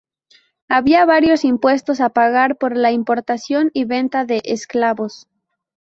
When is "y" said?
3.71-3.85